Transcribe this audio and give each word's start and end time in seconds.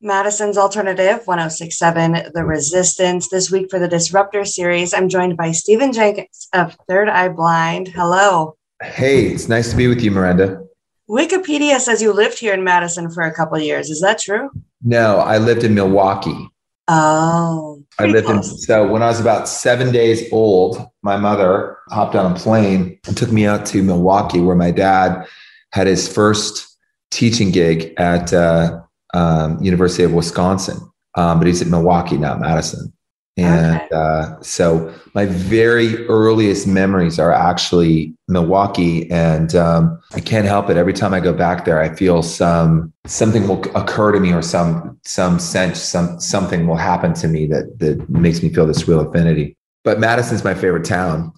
Madison's 0.00 0.56
Alternative 0.56 1.26
1067 1.26 2.30
The 2.32 2.44
Resistance. 2.44 3.28
This 3.28 3.50
week 3.50 3.68
for 3.68 3.80
the 3.80 3.88
Disruptor 3.88 4.44
series, 4.44 4.94
I'm 4.94 5.08
joined 5.08 5.36
by 5.36 5.50
Stephan 5.50 5.92
Jenkins 5.92 6.48
of 6.52 6.76
Third 6.88 7.08
Eye 7.08 7.30
Blind. 7.30 7.88
Hello. 7.88 8.56
Hey, 8.80 9.26
it's 9.26 9.48
nice 9.48 9.70
to 9.72 9.76
be 9.76 9.88
with 9.88 10.00
you, 10.00 10.12
Miranda. 10.12 10.62
Wikipedia 11.10 11.80
says 11.80 12.00
you 12.00 12.12
lived 12.12 12.38
here 12.38 12.54
in 12.54 12.62
Madison 12.62 13.10
for 13.10 13.24
a 13.24 13.34
couple 13.34 13.58
years. 13.58 13.90
Is 13.90 14.00
that 14.00 14.20
true? 14.20 14.50
No, 14.84 15.16
I 15.16 15.38
lived 15.38 15.64
in 15.64 15.74
Milwaukee. 15.74 16.48
Oh. 16.86 17.82
I 17.98 18.04
lived 18.04 18.26
close. 18.26 18.52
in 18.52 18.58
so 18.58 18.86
when 18.86 19.02
I 19.02 19.08
was 19.08 19.18
about 19.18 19.48
seven 19.48 19.90
days 19.90 20.32
old, 20.32 20.86
my 21.02 21.16
mother 21.16 21.76
hopped 21.88 22.14
on 22.14 22.30
a 22.30 22.36
plane 22.36 23.00
and 23.04 23.16
took 23.16 23.32
me 23.32 23.46
out 23.46 23.66
to 23.66 23.82
Milwaukee, 23.82 24.40
where 24.40 24.54
my 24.54 24.70
dad 24.70 25.26
had 25.72 25.88
his 25.88 26.06
first 26.06 26.76
teaching 27.10 27.50
gig 27.50 27.94
at 27.96 28.32
uh, 28.32 28.82
um, 29.14 29.62
University 29.62 30.04
of 30.04 30.12
Wisconsin, 30.12 30.78
um, 31.16 31.38
but 31.38 31.46
he's 31.46 31.62
at 31.62 31.68
Milwaukee 31.68 32.16
now, 32.16 32.36
Madison. 32.36 32.92
And 33.38 33.76
okay. 33.76 33.88
uh, 33.92 34.34
so 34.40 34.92
my 35.14 35.24
very 35.26 36.04
earliest 36.08 36.66
memories 36.66 37.20
are 37.20 37.32
actually 37.32 38.12
Milwaukee, 38.26 39.08
and 39.12 39.54
um, 39.54 40.02
I 40.12 40.18
can't 40.18 40.44
help 40.44 40.68
it. 40.70 40.76
Every 40.76 40.92
time 40.92 41.14
I 41.14 41.20
go 41.20 41.32
back 41.32 41.64
there, 41.64 41.80
I 41.80 41.94
feel 41.94 42.24
some 42.24 42.92
something 43.06 43.46
will 43.46 43.62
occur 43.76 44.10
to 44.10 44.18
me, 44.18 44.32
or 44.32 44.42
some 44.42 44.98
some 45.04 45.38
sense, 45.38 45.80
some 45.80 46.18
something 46.18 46.66
will 46.66 46.76
happen 46.76 47.14
to 47.14 47.28
me 47.28 47.46
that 47.46 47.78
that 47.78 48.10
makes 48.10 48.42
me 48.42 48.48
feel 48.48 48.66
this 48.66 48.88
real 48.88 49.08
affinity. 49.08 49.56
But 49.84 50.00
Madison's 50.00 50.42
my 50.42 50.54
favorite 50.54 50.84
town. 50.84 51.32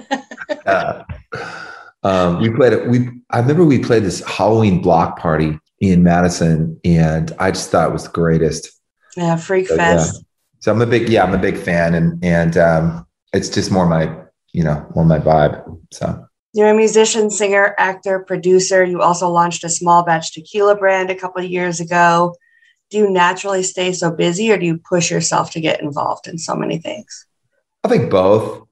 uh, 0.66 1.04
um, 2.02 2.40
we 2.40 2.48
played. 2.48 2.88
We 2.88 3.10
I 3.28 3.40
remember 3.40 3.66
we 3.66 3.78
played 3.78 4.04
this 4.04 4.24
Halloween 4.24 4.80
block 4.80 5.18
party 5.18 5.58
in 5.80 6.02
Madison, 6.02 6.80
and 6.84 7.32
I 7.38 7.50
just 7.50 7.70
thought 7.70 7.88
it 7.88 7.92
was 7.92 8.04
the 8.04 8.10
greatest. 8.10 8.70
Yeah, 9.16 9.36
Freak 9.36 9.68
so, 9.68 9.76
Fest. 9.76 10.14
Yeah. 10.14 10.20
So 10.60 10.72
I'm 10.72 10.82
a 10.82 10.86
big, 10.86 11.08
yeah, 11.08 11.24
I'm 11.24 11.34
a 11.34 11.38
big 11.38 11.56
fan, 11.56 11.94
and 11.94 12.22
and 12.24 12.56
um, 12.56 13.06
it's 13.32 13.48
just 13.48 13.70
more 13.70 13.86
my, 13.86 14.14
you 14.52 14.64
know, 14.64 14.86
more 14.94 15.04
my 15.04 15.18
vibe. 15.18 15.78
So 15.92 16.26
you're 16.54 16.70
a 16.70 16.74
musician, 16.74 17.30
singer, 17.30 17.74
actor, 17.78 18.20
producer. 18.20 18.84
You 18.84 19.02
also 19.02 19.28
launched 19.28 19.64
a 19.64 19.68
small 19.68 20.04
batch 20.04 20.32
tequila 20.32 20.76
brand 20.76 21.10
a 21.10 21.14
couple 21.14 21.44
of 21.44 21.50
years 21.50 21.80
ago. 21.80 22.34
Do 22.90 22.98
you 22.98 23.10
naturally 23.10 23.62
stay 23.62 23.92
so 23.92 24.10
busy, 24.10 24.50
or 24.50 24.58
do 24.58 24.64
you 24.64 24.78
push 24.78 25.10
yourself 25.10 25.50
to 25.52 25.60
get 25.60 25.80
involved 25.80 26.26
in 26.26 26.38
so 26.38 26.54
many 26.54 26.78
things? 26.78 27.26
I 27.84 27.88
think 27.88 28.10
both. 28.10 28.62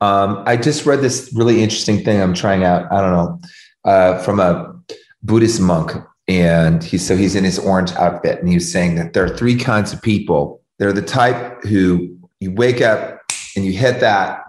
Um, 0.00 0.42
I 0.46 0.58
just 0.58 0.84
read 0.84 1.00
this 1.00 1.32
really 1.34 1.62
interesting 1.62 2.04
thing 2.04 2.20
I'm 2.20 2.34
trying 2.34 2.64
out. 2.64 2.92
I 2.92 3.00
don't 3.00 3.12
know 3.12 3.40
uh, 3.84 4.18
from 4.18 4.40
a 4.40 4.74
Buddhist 5.22 5.60
monk 5.60 5.92
and 6.28 6.82
he's 6.82 7.06
so 7.06 7.16
he's 7.16 7.34
in 7.34 7.44
his 7.44 7.58
orange 7.58 7.92
outfit 7.92 8.38
and 8.38 8.48
he 8.48 8.54
was 8.54 8.70
saying 8.70 8.96
that 8.96 9.12
there 9.12 9.24
are 9.24 9.36
three 9.36 9.56
kinds 9.56 9.92
of 9.92 10.02
people. 10.02 10.60
They're 10.78 10.92
the 10.92 11.02
type 11.02 11.62
who 11.64 12.16
you 12.40 12.52
wake 12.52 12.80
up 12.80 13.22
and 13.54 13.64
you 13.64 13.72
hit 13.72 14.00
that 14.00 14.42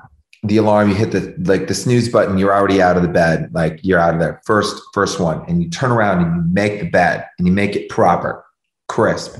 the 0.44 0.58
alarm 0.58 0.89
you 0.89 0.95
hit 0.95 1.11
the 1.11 1.36
like 1.45 1.67
the 1.67 1.73
snooze 1.73 2.09
button 2.09 2.38
you're 2.38 2.53
already 2.53 2.81
out 2.81 2.95
of 2.95 3.02
the 3.02 3.09
bed 3.09 3.50
like 3.53 3.80
you're 3.84 4.00
out 4.00 4.14
of 4.14 4.19
there. 4.19 4.42
First 4.45 4.81
first 4.94 5.19
one. 5.19 5.44
And 5.47 5.61
you 5.61 5.69
turn 5.69 5.92
around 5.92 6.23
and 6.23 6.36
you 6.36 6.53
make 6.53 6.80
the 6.80 6.89
bed 6.89 7.25
and 7.38 7.47
you 7.47 7.53
make 7.53 7.75
it 7.75 7.89
proper 7.89 8.45
crisp. 8.88 9.36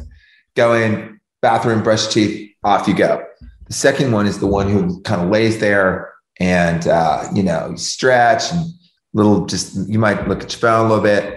Go 0.56 0.74
in 0.74 1.20
bathroom 1.42 1.84
brush 1.84 2.08
teeth 2.08 2.52
off 2.64 2.88
you 2.88 2.96
go. 2.96 3.24
The 3.66 3.74
second 3.74 4.12
one 4.12 4.28
is 4.28 4.40
the 4.40 4.48
one 4.48 4.70
who 4.70 5.02
kind 5.02 5.22
of 5.22 5.30
lays 5.30 5.60
there 5.60 6.14
and 6.40 6.88
uh, 6.88 7.28
you 7.34 7.44
know 7.44 7.70
you 7.72 7.78
stretch 7.78 8.52
and 8.52 8.66
little 9.14 9.46
just 9.46 9.90
you 9.90 10.00
might 10.00 10.28
look 10.28 10.44
at 10.44 10.52
your 10.52 10.60
phone 10.60 10.86
a 10.86 10.90
little 10.90 11.04
bit 11.04 11.37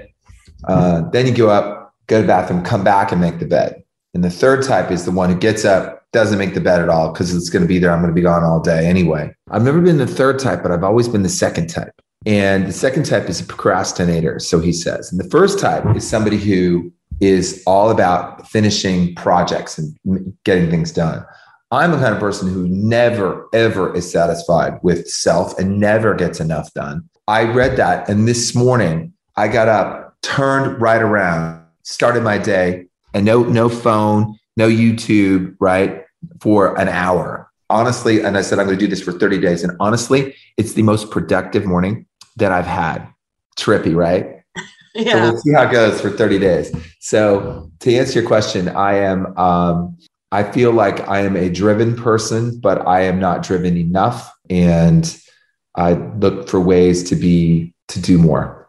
uh, 0.64 1.02
then 1.10 1.26
you 1.26 1.34
go 1.34 1.48
up, 1.48 1.94
go 2.06 2.16
to 2.16 2.22
the 2.22 2.28
bathroom, 2.28 2.62
come 2.62 2.84
back 2.84 3.12
and 3.12 3.20
make 3.20 3.38
the 3.38 3.46
bed. 3.46 3.82
And 4.14 4.24
the 4.24 4.30
third 4.30 4.64
type 4.64 4.90
is 4.90 5.04
the 5.04 5.12
one 5.12 5.30
who 5.30 5.38
gets 5.38 5.64
up, 5.64 6.04
doesn't 6.12 6.38
make 6.38 6.54
the 6.54 6.60
bed 6.60 6.80
at 6.80 6.88
all 6.88 7.12
because 7.12 7.34
it's 7.34 7.48
going 7.48 7.62
to 7.62 7.68
be 7.68 7.78
there. 7.78 7.92
I'm 7.92 8.00
going 8.00 8.10
to 8.10 8.14
be 8.14 8.22
gone 8.22 8.42
all 8.42 8.60
day 8.60 8.86
anyway. 8.86 9.32
I've 9.50 9.62
never 9.62 9.80
been 9.80 9.98
the 9.98 10.06
third 10.06 10.38
type, 10.38 10.62
but 10.62 10.72
I've 10.72 10.82
always 10.82 11.08
been 11.08 11.22
the 11.22 11.28
second 11.28 11.68
type. 11.68 11.92
And 12.26 12.66
the 12.66 12.72
second 12.72 13.04
type 13.04 13.28
is 13.30 13.40
a 13.40 13.44
procrastinator, 13.44 14.38
so 14.40 14.60
he 14.60 14.72
says. 14.72 15.10
And 15.10 15.20
the 15.20 15.30
first 15.30 15.58
type 15.58 15.84
is 15.96 16.08
somebody 16.08 16.36
who 16.36 16.92
is 17.20 17.62
all 17.66 17.90
about 17.90 18.48
finishing 18.48 19.14
projects 19.14 19.78
and 19.78 19.96
getting 20.44 20.70
things 20.70 20.92
done. 20.92 21.24
I'm 21.70 21.92
the 21.92 21.98
kind 21.98 22.12
of 22.12 22.20
person 22.20 22.52
who 22.52 22.66
never, 22.68 23.48
ever 23.52 23.94
is 23.94 24.10
satisfied 24.10 24.80
with 24.82 25.08
self 25.08 25.56
and 25.58 25.78
never 25.78 26.14
gets 26.14 26.40
enough 26.40 26.72
done. 26.74 27.08
I 27.28 27.44
read 27.44 27.76
that. 27.76 28.08
And 28.08 28.26
this 28.26 28.54
morning, 28.56 29.12
I 29.36 29.46
got 29.46 29.68
up 29.68 30.09
turned 30.22 30.80
right 30.80 31.02
around, 31.02 31.64
started 31.82 32.22
my 32.22 32.38
day, 32.38 32.86
and 33.14 33.24
no 33.24 33.42
no 33.42 33.68
phone, 33.68 34.36
no 34.56 34.68
YouTube, 34.68 35.56
right, 35.60 36.04
for 36.40 36.78
an 36.78 36.88
hour. 36.88 37.50
Honestly, 37.68 38.20
and 38.20 38.36
I 38.36 38.42
said 38.42 38.58
I'm 38.58 38.66
going 38.66 38.78
to 38.78 38.84
do 38.84 38.90
this 38.90 39.02
for 39.02 39.12
30 39.12 39.38
days, 39.38 39.62
and 39.62 39.76
honestly, 39.80 40.34
it's 40.56 40.72
the 40.72 40.82
most 40.82 41.10
productive 41.10 41.64
morning 41.64 42.06
that 42.36 42.52
I've 42.52 42.66
had. 42.66 43.06
Trippy, 43.56 43.94
right? 43.94 44.36
Yeah. 44.92 45.12
So 45.12 45.20
we'll 45.22 45.40
see 45.42 45.52
how 45.52 45.62
it 45.68 45.70
goes 45.70 46.00
for 46.00 46.10
30 46.10 46.40
days. 46.40 46.72
So 46.98 47.70
to 47.78 47.94
answer 47.94 48.18
your 48.18 48.28
question, 48.28 48.68
I 48.68 48.94
am 48.94 49.38
um, 49.38 49.96
I 50.32 50.42
feel 50.42 50.72
like 50.72 51.08
I 51.08 51.20
am 51.20 51.36
a 51.36 51.48
driven 51.48 51.94
person, 51.94 52.58
but 52.58 52.84
I 52.88 53.02
am 53.02 53.20
not 53.20 53.44
driven 53.44 53.76
enough. 53.76 54.32
And 54.48 55.16
I 55.76 55.92
look 55.92 56.48
for 56.48 56.60
ways 56.60 57.04
to 57.04 57.14
be 57.14 57.72
to 57.88 58.00
do 58.00 58.18
more 58.18 58.59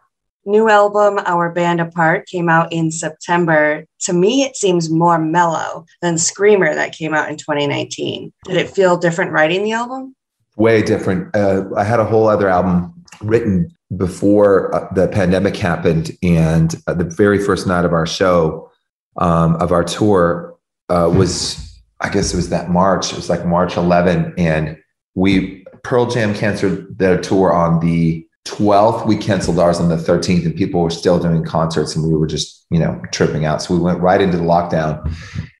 new 0.44 0.68
album, 0.68 1.18
Our 1.24 1.50
Bande 1.50 1.80
Apart, 1.80 2.26
came 2.26 2.48
out 2.48 2.72
in 2.72 2.90
September. 2.90 3.84
To 4.00 4.12
me, 4.12 4.42
it 4.42 4.56
seems 4.56 4.90
more 4.90 5.18
mellow 5.18 5.86
than 6.00 6.18
Screamer 6.18 6.74
that 6.74 6.92
came 6.92 7.14
out 7.14 7.30
in 7.30 7.36
2019. 7.36 8.32
Did 8.44 8.56
it 8.56 8.70
feel 8.70 8.96
different 8.96 9.32
writing 9.32 9.64
the 9.64 9.72
album? 9.72 10.14
Way 10.56 10.82
different. 10.82 11.34
Uh, 11.34 11.64
I 11.76 11.84
had 11.84 12.00
a 12.00 12.04
whole 12.04 12.28
other 12.28 12.48
album 12.48 12.92
written 13.20 13.70
before 13.96 14.74
uh, 14.74 14.92
the 14.94 15.08
pandemic 15.08 15.56
happened. 15.56 16.10
And 16.22 16.74
uh, 16.86 16.94
the 16.94 17.04
very 17.04 17.38
first 17.38 17.66
night 17.66 17.84
of 17.84 17.92
our 17.92 18.06
show, 18.06 18.70
um, 19.16 19.56
of 19.56 19.72
our 19.72 19.84
tour, 19.84 20.56
uh, 20.88 21.10
was, 21.14 21.80
I 22.00 22.08
guess 22.08 22.32
it 22.32 22.36
was 22.36 22.48
that 22.50 22.70
March. 22.70 23.12
It 23.12 23.16
was 23.16 23.30
like 23.30 23.46
March 23.46 23.76
11. 23.76 24.34
And 24.36 24.78
we, 25.14 25.64
Pearl 25.84 26.06
Jam 26.06 26.34
canceled 26.34 26.98
their 26.98 27.20
tour 27.20 27.52
on 27.52 27.80
the 27.80 28.26
12th, 28.46 29.06
we 29.06 29.16
canceled 29.16 29.58
ours 29.58 29.78
on 29.78 29.88
the 29.88 29.96
13th, 29.96 30.44
and 30.44 30.54
people 30.54 30.82
were 30.82 30.90
still 30.90 31.18
doing 31.18 31.44
concerts, 31.44 31.94
and 31.94 32.06
we 32.06 32.14
were 32.14 32.26
just, 32.26 32.66
you 32.70 32.78
know, 32.78 33.00
tripping 33.12 33.44
out. 33.44 33.62
So 33.62 33.74
we 33.74 33.80
went 33.80 34.00
right 34.00 34.20
into 34.20 34.36
the 34.36 34.44
lockdown 34.44 35.14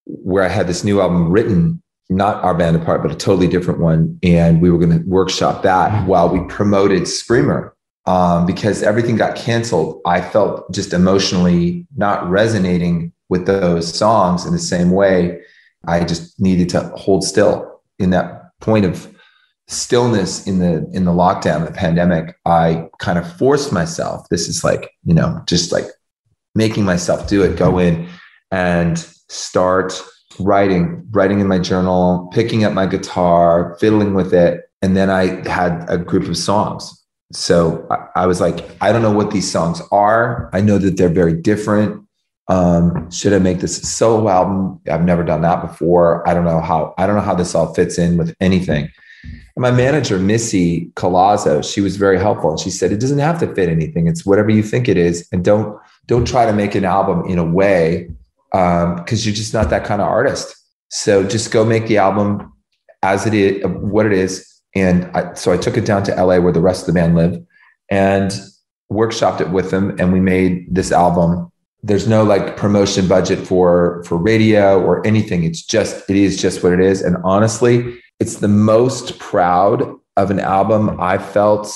where 0.05 0.43
I 0.43 0.49
had 0.49 0.67
this 0.67 0.85
new 0.85 1.01
album 1.01 1.31
written, 1.31 1.83
not 2.11 2.43
our 2.43 2.55
bande 2.55 2.77
apart, 2.77 3.03
but 3.03 3.13
a 3.13 3.17
totally 3.17 3.47
different 3.47 3.81
one. 3.81 4.19
And 4.23 4.61
we 4.61 4.71
were 4.71 4.79
going 4.79 4.99
to 4.99 5.09
workshop 5.09 5.63
that 5.63 6.07
while 6.07 6.29
we 6.29 6.47
promoted 6.49 7.07
Screamer. 7.07 7.75
Um, 8.05 8.47
because 8.47 8.83
everything 8.83 9.15
got 9.15 9.37
canceled, 9.37 10.01
I 10.05 10.21
felt 10.23 10.73
just 10.73 10.93
emotionally 10.93 11.87
not 11.97 12.29
resonating 12.29 13.13
with 13.29 13.47
those 13.47 13.97
songs 13.97 14.45
in 14.45 14.53
the 14.53 14.59
same 14.59 14.91
way. 14.91 15.41
I 15.87 16.03
just 16.03 16.41
needed 16.41 16.69
to 16.71 16.81
hold 16.97 17.23
still 17.23 17.81
in 18.01 18.11
that 18.11 18.51
point 18.61 18.87
of 18.87 19.12
stillness 19.73 20.47
in 20.47 20.59
the 20.59 20.89
in 20.93 21.05
the 21.05 21.13
lockdown 21.13 21.67
the 21.67 21.73
pandemic 21.73 22.37
i 22.45 22.87
kind 22.99 23.19
of 23.19 23.37
forced 23.37 23.73
myself. 23.73 24.29
This 24.29 24.49
is 24.49 24.65
like 24.65 24.91
you 25.05 25.15
know 25.15 25.43
just 25.47 25.73
like 25.73 25.87
making 26.55 26.85
myself 26.85 27.29
do 27.29 27.43
it 27.43 27.57
go 27.57 27.79
in 27.79 28.09
and 28.51 28.99
start 29.29 30.01
writing 30.39 31.07
writing 31.11 31.41
in 31.41 31.49
my 31.49 31.59
journal 31.59 32.31
picking 32.33 32.65
up 32.65 32.73
my 32.73 32.87
guitar 32.87 33.77
fiddling 33.81 34.15
with 34.15 34.33
it. 34.33 34.63
And 34.83 34.97
then 34.97 35.11
i 35.11 35.49
had 35.49 35.85
a 35.89 35.99
group 35.99 36.29
of 36.29 36.37
songs. 36.37 36.83
So 37.33 37.87
I, 37.91 38.23
I 38.23 38.27
was 38.27 38.41
like 38.41 38.59
i 38.83 38.93
don't 38.93 39.03
know 39.03 39.13
what 39.13 39.31
these 39.31 39.51
songs 39.51 39.81
are. 39.91 40.51
I 40.53 40.61
know 40.61 40.79
that 40.79 40.97
they're 40.97 41.09
very 41.09 41.35
different. 41.35 42.07
Um, 42.49 43.11
should 43.11 43.33
i 43.33 43.39
make 43.39 43.61
this 43.61 43.81
a 43.83 43.87
solo 43.87 44.29
album? 44.29 44.81
I've 44.91 45.05
never 45.05 45.25
done 45.25 45.43
that 45.43 45.63
before. 45.67 46.29
I 46.29 46.35
don't 46.35 46.45
know 46.45 46.61
how 46.61 46.95
i 46.99 47.07
don't 47.07 47.17
know 47.17 47.23
how 47.23 47.35
this 47.35 47.55
all 47.55 47.73
fits 47.75 47.99
in 47.99 48.17
with 48.19 48.35
anything 48.41 48.91
and 49.23 49.63
my 49.63 49.71
manager, 49.71 50.19
Missy 50.19 50.91
Colazzo, 50.95 51.63
she 51.63 51.81
was 51.81 51.97
very 51.97 52.19
helpful. 52.19 52.51
And 52.51 52.61
she 52.61 52.71
said, 52.71 52.93
it 52.93 53.01
doesn't 53.01 53.19
have 53.19 53.39
to 53.41 53.55
fit 53.55 53.69
anything. 53.69 54.07
It's 54.07 54.25
whatever 54.25 54.51
you 54.51 54.63
think 54.63 54.89
it 54.89 54.97
is. 54.97 55.29
And 55.33 55.45
don't, 55.45 55.79
don't 56.07 56.27
try 56.27 56.47
to 56.47 56.53
make 56.53 56.75
an 56.75 56.85
album 56.85 57.25
in 57.27 57.39
a 57.39 57.45
way 57.45 58.11
because 58.51 58.93
um, 58.93 59.05
you're 59.09 59.35
just 59.35 59.55
not 59.55 59.71
that 59.71 59.85
kind 59.85 60.03
of 60.03 60.09
artist. 60.09 60.57
So 60.89 61.27
just 61.27 61.51
go 61.51 61.65
make 61.65 61.87
the 61.87 61.99
album 61.99 62.53
as 63.03 63.27
it 63.27 63.35
is, 63.35 63.65
what 63.67 64.07
it 64.07 64.13
is. 64.13 64.49
And 64.75 65.05
I, 65.15 65.35
so 65.35 65.53
I 65.53 65.57
took 65.57 65.77
it 65.77 65.85
down 65.85 66.03
to 66.05 66.15
LA 66.15 66.39
where 66.39 66.53
the 66.53 66.61
rest 66.61 66.83
of 66.83 66.87
the 66.87 66.93
band 66.95 67.15
live 67.15 67.43
and 67.91 68.33
workshopped 68.91 69.41
it 69.41 69.51
with 69.51 69.71
them. 69.71 69.97
And 69.99 70.13
we 70.13 70.21
made 70.21 70.75
this 70.75 70.93
album. 70.93 71.51
There's 71.83 72.07
no 72.07 72.25
like 72.25 72.57
promotion 72.57 73.09
budget 73.09 73.39
for, 73.41 74.03
for 74.05 74.17
radio 74.17 74.81
or 74.81 75.07
anything. 75.07 75.45
It's 75.45 75.63
just, 75.63 76.09
it 76.09 76.17
is 76.17 76.41
just 76.41 76.63
what 76.63 76.73
it 76.73 76.81
is. 76.81 77.03
And 77.03 77.17
honestly, 77.25 77.99
it's 78.23 78.37
the 78.37 78.47
most 78.47 79.19
proud 79.19 79.99
of 80.17 80.31
an 80.31 80.39
album 80.39 81.01
I 81.01 81.19
felt 81.19 81.67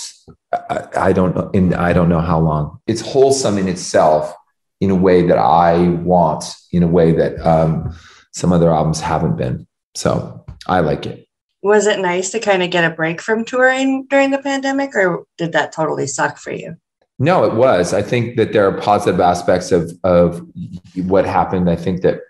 I, 0.52 0.86
I 1.08 1.12
don't 1.12 1.34
know 1.34 1.50
in 1.52 1.74
I 1.74 1.92
don't 1.92 2.08
know 2.08 2.20
how 2.20 2.38
long. 2.38 2.78
It's 2.86 3.00
wholesome 3.00 3.58
in 3.58 3.66
itself 3.66 4.32
in 4.80 4.90
a 4.90 4.94
way 4.94 5.26
that 5.26 5.38
I 5.38 5.88
want, 6.12 6.44
in 6.70 6.84
a 6.84 6.86
way 6.86 7.10
that 7.10 7.44
um, 7.44 7.96
some 8.32 8.52
other 8.52 8.70
albums 8.70 9.00
haven't 9.00 9.36
been. 9.36 9.66
So 9.96 10.44
I 10.68 10.78
like 10.80 11.04
it. 11.04 11.26
Was 11.62 11.88
it 11.88 11.98
nice 11.98 12.30
to 12.30 12.38
kind 12.38 12.62
of 12.62 12.70
get 12.70 12.84
a 12.84 12.94
break 12.94 13.20
from 13.20 13.44
touring 13.44 14.06
during 14.06 14.30
the 14.30 14.38
pandemic, 14.38 14.94
or 14.94 15.24
did 15.36 15.50
that 15.50 15.72
totally 15.72 16.06
suck 16.06 16.38
for 16.38 16.52
you? 16.52 16.76
No, 17.18 17.42
it 17.42 17.54
was. 17.54 17.92
I 17.92 18.02
think 18.02 18.36
that 18.36 18.52
there 18.52 18.68
are 18.68 18.80
positive 18.80 19.18
aspects 19.18 19.72
of 19.72 19.90
of 20.04 20.46
what 20.94 21.26
happened. 21.26 21.68
I 21.68 21.74
think 21.74 22.02
that 22.02 22.20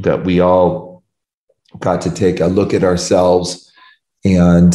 that 0.00 0.24
we 0.24 0.40
all 0.40 0.89
got 1.78 2.00
to 2.02 2.10
take 2.10 2.40
a 2.40 2.46
look 2.46 2.74
at 2.74 2.84
ourselves, 2.84 3.70
and 4.24 4.74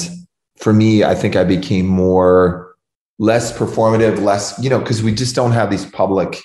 for 0.57 0.73
me, 0.73 1.03
I 1.03 1.15
think 1.15 1.35
I 1.35 1.43
became 1.43 1.85
more 1.85 2.75
less 3.19 3.57
performative, 3.57 4.21
less 4.21 4.57
you 4.61 4.69
know, 4.69 4.79
because 4.79 5.03
we 5.03 5.13
just 5.13 5.35
don't 5.35 5.51
have 5.51 5.69
these 5.69 5.85
public 5.85 6.41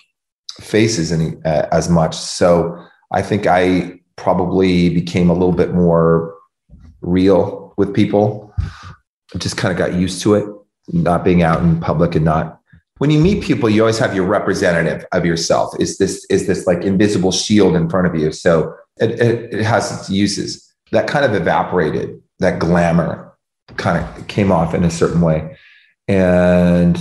faces 0.61 1.13
any 1.13 1.37
uh, 1.45 1.67
as 1.73 1.89
much. 1.89 2.15
So 2.15 2.83
I 3.13 3.23
think 3.23 3.47
I 3.47 4.01
probably 4.17 4.91
became 4.91 5.31
a 5.31 5.33
little 5.33 5.53
bit 5.53 5.73
more 5.73 6.35
real 7.01 7.73
with 7.77 7.95
people. 7.95 8.53
I 9.35 9.39
just 9.39 9.57
kind 9.57 9.73
of 9.73 9.79
got 9.79 9.99
used 9.99 10.23
to 10.23 10.35
it, 10.35 10.47
not 10.89 11.25
being 11.25 11.43
out 11.43 11.63
in 11.63 11.81
public 11.81 12.15
and 12.15 12.25
not. 12.25 12.59
When 12.99 13.11
you 13.11 13.19
meet 13.19 13.43
people, 13.43 13.71
you 13.71 13.81
always 13.81 13.99
have 13.99 14.15
your 14.15 14.27
representative 14.27 15.07
of 15.13 15.25
yourself. 15.25 15.75
Is 15.81 15.97
this 15.97 16.27
is 16.27 16.47
this 16.47 16.67
like 16.67 16.83
invisible 16.83 17.33
shield 17.33 17.75
in 17.75 17.89
front 17.89 18.07
of 18.07 18.15
you? 18.15 18.31
So 18.33 18.75
it, 19.01 19.21
it, 19.21 19.55
it 19.55 19.65
has 19.65 19.99
its 19.99 20.11
uses. 20.11 20.73
That 20.93 21.07
kind 21.07 21.25
of 21.25 21.35
evaporated. 21.35 22.21
That 22.39 22.59
glamour 22.59 23.37
kind 23.77 24.05
of 24.05 24.27
came 24.29 24.51
off 24.51 24.75
in 24.75 24.85
a 24.85 24.91
certain 24.91 25.21
way, 25.21 25.57
and 26.09 26.99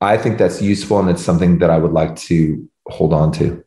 I 0.00 0.16
think 0.18 0.38
that's 0.38 0.60
useful, 0.60 0.98
and 1.00 1.08
it's 1.08 1.22
something 1.22 1.58
that 1.58 1.70
I 1.70 1.78
would 1.78 1.92
like 1.92 2.16
to 2.16 2.68
hold 2.88 3.12
on 3.14 3.32
to. 3.32 3.64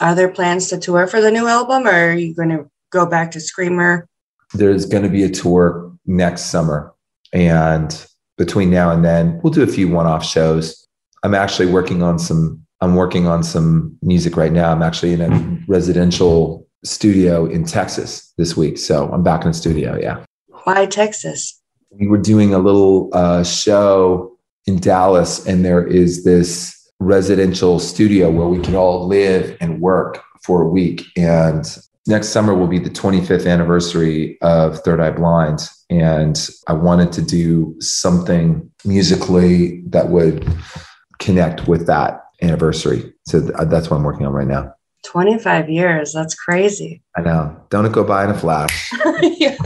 Are 0.00 0.14
there 0.14 0.28
plans 0.28 0.68
to 0.68 0.78
tour 0.78 1.06
for 1.06 1.20
the 1.20 1.30
new 1.30 1.46
album, 1.46 1.86
or 1.86 2.10
are 2.10 2.14
you 2.14 2.34
going 2.34 2.50
to 2.50 2.70
go 2.90 3.06
back 3.06 3.30
to 3.32 3.40
Screamer? 3.40 4.06
There's 4.54 4.86
going 4.86 5.02
to 5.02 5.08
be 5.08 5.24
a 5.24 5.30
tour 5.30 5.92
next 6.06 6.42
summer, 6.42 6.92
and 7.32 8.06
between 8.36 8.70
now 8.70 8.90
and 8.90 9.04
then, 9.04 9.40
we'll 9.42 9.52
do 9.52 9.62
a 9.62 9.66
few 9.66 9.88
one-off 9.88 10.24
shows. 10.24 10.86
I'm 11.24 11.34
actually 11.34 11.72
working 11.72 12.02
on 12.02 12.18
some. 12.18 12.64
I'm 12.80 12.94
working 12.94 13.26
on 13.26 13.42
some 13.42 13.98
music 14.02 14.36
right 14.36 14.52
now. 14.52 14.70
I'm 14.70 14.82
actually 14.82 15.14
in 15.14 15.20
a 15.20 15.28
mm-hmm. 15.28 15.72
residential 15.72 16.67
studio 16.84 17.46
in 17.46 17.64
Texas 17.64 18.32
this 18.38 18.56
week, 18.56 18.78
so 18.78 19.08
I'm 19.12 19.22
back 19.22 19.42
in 19.42 19.48
the 19.48 19.54
studio. 19.54 19.98
Yeah. 20.00 20.24
Why 20.64 20.86
Texas? 20.86 21.60
We 21.90 22.06
were 22.06 22.18
doing 22.18 22.54
a 22.54 22.58
little 22.58 23.10
uh, 23.12 23.44
show 23.44 24.36
in 24.66 24.78
Dallas, 24.78 25.46
and 25.46 25.64
there 25.64 25.86
is 25.86 26.24
this 26.24 26.74
residential 27.00 27.78
studio 27.78 28.30
where 28.30 28.48
we 28.48 28.60
can 28.60 28.74
all 28.74 29.06
live 29.06 29.56
and 29.60 29.80
work 29.80 30.22
for 30.42 30.62
a 30.62 30.68
week. 30.68 31.04
And 31.16 31.64
next 32.06 32.28
summer 32.28 32.54
will 32.54 32.66
be 32.66 32.78
the 32.78 32.90
25th 32.90 33.50
anniversary 33.50 34.38
of 34.42 34.80
Third 34.80 35.00
Eye 35.00 35.10
Blind. 35.10 35.60
And 35.90 36.48
I 36.66 36.72
wanted 36.72 37.12
to 37.12 37.22
do 37.22 37.76
something 37.80 38.70
musically 38.84 39.82
that 39.86 40.08
would 40.08 40.46
connect 41.18 41.66
with 41.68 41.86
that 41.86 42.20
anniversary. 42.42 43.12
So 43.26 43.40
that's 43.40 43.90
what 43.90 43.96
I'm 43.96 44.02
working 44.02 44.26
on 44.26 44.32
right 44.32 44.46
now. 44.46 44.74
25 45.04 45.68
years. 45.68 46.12
That's 46.12 46.34
crazy. 46.34 47.02
I 47.16 47.22
know. 47.22 47.60
Don't 47.70 47.86
it 47.86 47.92
go 47.92 48.04
by 48.04 48.24
in 48.24 48.30
a 48.30 48.38
flash? 48.38 48.92
yeah. 49.22 49.56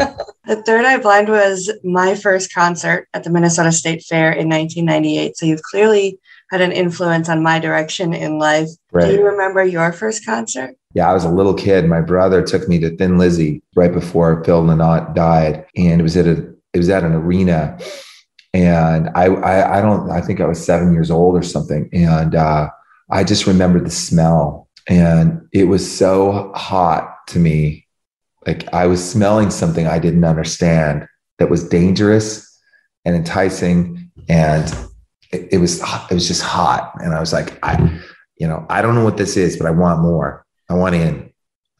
The 0.46 0.62
Third 0.66 0.84
Eye 0.84 0.98
Blind 0.98 1.28
was 1.28 1.70
my 1.84 2.14
first 2.14 2.52
concert 2.52 3.08
at 3.14 3.24
the 3.24 3.30
Minnesota 3.30 3.72
State 3.72 4.02
Fair 4.02 4.32
in 4.32 4.48
1998. 4.48 5.36
So 5.36 5.46
you've 5.46 5.62
clearly 5.62 6.18
had 6.50 6.60
an 6.60 6.72
influence 6.72 7.28
on 7.28 7.42
my 7.42 7.58
direction 7.58 8.12
in 8.12 8.38
life. 8.38 8.68
Right. 8.92 9.06
Do 9.06 9.14
you 9.14 9.24
remember 9.24 9.64
your 9.64 9.92
first 9.92 10.26
concert? 10.26 10.76
Yeah, 10.94 11.08
I 11.08 11.14
was 11.14 11.24
a 11.24 11.30
little 11.30 11.54
kid. 11.54 11.86
My 11.86 12.02
brother 12.02 12.42
took 12.42 12.68
me 12.68 12.78
to 12.80 12.94
Thin 12.96 13.16
Lizzy 13.16 13.62
right 13.74 13.92
before 13.92 14.44
Phil 14.44 14.62
Lynott 14.62 15.14
died, 15.14 15.64
and 15.76 16.00
it 16.00 16.02
was 16.02 16.16
at 16.16 16.26
a 16.26 16.52
it 16.74 16.78
was 16.78 16.90
at 16.90 17.04
an 17.04 17.14
arena, 17.14 17.78
and 18.52 19.08
I 19.14 19.26
I, 19.26 19.78
I 19.78 19.80
don't 19.80 20.10
I 20.10 20.20
think 20.20 20.40
I 20.40 20.46
was 20.46 20.62
seven 20.62 20.92
years 20.92 21.10
old 21.10 21.34
or 21.34 21.42
something, 21.42 21.88
and 21.94 22.34
uh, 22.34 22.68
I 23.10 23.24
just 23.24 23.46
remember 23.46 23.80
the 23.80 23.90
smell, 23.90 24.61
and 24.88 25.48
it 25.52 25.64
was 25.64 25.90
so 25.90 26.52
hot 26.54 27.26
to 27.28 27.38
me, 27.38 27.86
like 28.46 28.72
I 28.72 28.86
was 28.86 29.08
smelling 29.08 29.50
something 29.50 29.86
I 29.86 29.98
didn't 29.98 30.24
understand 30.24 31.06
that 31.38 31.50
was 31.50 31.68
dangerous 31.68 32.48
and 33.04 33.16
enticing 33.16 34.10
and 34.28 34.74
it, 35.32 35.48
it 35.52 35.58
was 35.58 35.80
it 35.80 36.14
was 36.14 36.28
just 36.28 36.42
hot, 36.42 36.94
and 37.02 37.14
I 37.14 37.20
was 37.20 37.32
like, 37.32 37.58
I, 37.62 38.00
you 38.36 38.46
know, 38.46 38.66
I 38.68 38.82
don't 38.82 38.94
know 38.94 39.04
what 39.04 39.16
this 39.16 39.36
is, 39.36 39.56
but 39.56 39.66
I 39.66 39.70
want 39.70 40.02
more. 40.02 40.46
I 40.68 40.74
want 40.74 40.94
in. 40.94 41.32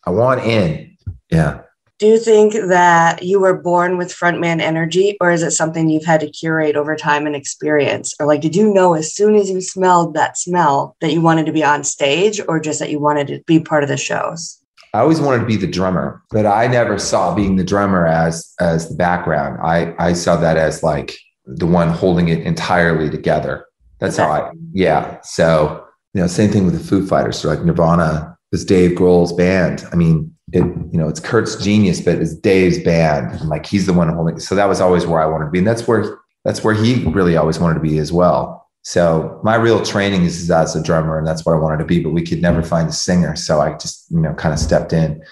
I 0.05 0.11
want 0.11 0.45
in. 0.45 0.97
Yeah. 1.31 1.62
Do 2.03 2.09
you 2.09 2.19
think 2.19 2.55
that 2.55 3.23
you 3.23 3.39
were 3.39 3.55
born 3.55 3.97
with 3.97 4.13
frontman 4.13 4.61
energy, 4.61 5.17
or 5.21 5.31
is 5.31 5.45
it 5.45 5.53
something 5.53 5.89
you've 5.89 6.05
had 6.05 6.19
to 6.23 6.29
curate 6.29 6.75
over 6.75 6.97
time 6.97 7.27
and 7.27 7.37
experience? 7.37 8.13
Or 8.19 8.27
like, 8.27 8.41
did 8.41 8.57
you 8.57 8.75
know 8.75 8.95
as 8.95 9.15
soon 9.15 9.37
as 9.37 9.49
you 9.49 9.61
smelled 9.61 10.15
that 10.15 10.37
smell 10.37 10.97
that 11.01 11.13
you 11.13 11.21
wanted 11.21 11.47
to 11.47 11.53
be 11.53 11.63
on 11.63 11.85
stage, 11.85 12.41
or 12.49 12.59
just 12.59 12.81
that 12.81 12.91
you 12.91 12.99
wanted 12.99 13.29
to 13.29 13.41
be 13.47 13.61
part 13.61 13.85
of 13.85 13.89
the 13.89 13.97
shows? 13.97 14.61
I 14.93 14.99
always 14.99 15.21
wanted 15.21 15.43
to 15.43 15.47
be 15.47 15.55
the 15.55 15.69
drummer, 15.69 16.21
but 16.33 16.45
I 16.45 16.67
never 16.67 16.99
saw 16.99 17.37
being 17.37 17.55
the 17.55 17.63
drummer 17.63 18.05
as 18.05 18.53
as 18.59 18.89
the 18.89 18.97
background. 18.97 19.61
I 19.63 19.95
I 20.01 20.15
saw 20.15 20.35
that 20.35 20.57
as 20.57 20.83
like 20.83 21.17
the 21.47 21.69
one 21.69 21.91
holding 21.91 22.27
it 22.27 22.41
entirely 22.41 23.11
together. 23.11 23.65
That's 24.01 24.17
how 24.17 24.29
I, 24.29 24.51
yeah. 24.73 25.21
So, 25.23 25.87
you 26.15 26.21
know, 26.21 26.27
same 26.27 26.51
thing 26.51 26.65
with 26.65 26.77
the 26.77 26.83
Foo 26.83 27.07
Fighters. 27.07 27.39
So 27.39 27.49
like 27.49 27.63
Nirvana 27.65 28.37
is 28.51 28.65
Dave 28.65 28.99
Grohl's 28.99 29.33
band. 29.33 29.85
I 29.93 29.95
mean, 29.95 30.32
it, 30.53 30.65
you 30.65 30.99
know, 30.99 31.09
it's 31.09 31.21
Kurt's 31.21 31.57
genius, 31.63 32.01
but 32.01 32.17
it's 32.17 32.35
Dave's 32.35 32.79
band. 32.81 33.41
And 33.41 33.49
like 33.49 33.67
he's 33.67 33.87
the 33.87 33.93
one 33.93 34.09
holding. 34.09 34.39
So 34.41 34.55
that 34.55 34.69
was 34.69 34.81
always 34.81 35.07
where 35.07 35.21
I 35.21 35.27
wanted 35.27 35.47
to 35.47 35.51
be. 35.51 35.59
And 35.59 35.67
that's 35.67 35.87
where, 35.87 36.19
that's 36.45 36.65
where 36.65 36.75
he 36.75 37.05
really 37.05 37.37
always 37.37 37.59
wanted 37.59 37.75
to 37.75 37.81
be 37.81 37.99
as 37.99 38.13
well. 38.13 38.63
So 38.83 39.41
my 39.45 39.55
real 39.55 39.83
training 39.85 40.25
is 40.25 40.51
as 40.51 40.75
a 40.75 40.83
drummer, 40.83 41.17
and 41.17 41.27
that's 41.27 41.47
what 41.47 41.55
I 41.55 41.59
wanted 41.59 41.79
to 41.79 41.85
be. 41.85 42.01
But 42.01 42.11
we 42.11 42.23
could 42.23 42.43
never 42.43 42.63
find 42.63 42.89
a 42.89 42.93
singer, 42.93 43.37
so 43.37 43.61
I 43.61 43.75
just 43.75 44.11
you 44.11 44.21
know 44.21 44.35
kind 44.35 44.53
of 44.53 44.59
stepped 44.59 44.93
in, 44.93 45.23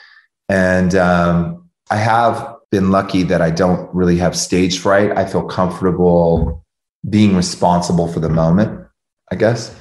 and 0.48 0.94
um, 0.94 1.68
I 1.90 1.96
have 1.96 2.56
been 2.70 2.92
lucky 2.92 3.24
that 3.24 3.42
I 3.42 3.50
don't 3.50 3.92
really 3.92 4.16
have 4.18 4.36
stage 4.36 4.78
fright. 4.78 5.16
I 5.16 5.26
feel 5.26 5.42
comfortable 5.42 6.64
being 7.08 7.34
responsible 7.34 8.06
for 8.12 8.20
the 8.20 8.28
moment, 8.28 8.86
I 9.32 9.34
guess. 9.34 9.74